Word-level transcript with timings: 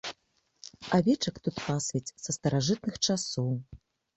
Авечак 0.99 1.35
тут 1.47 1.55
пасвяць 1.67 2.13
са 2.25 2.31
старажытных 2.39 2.95
часоў. 3.07 3.49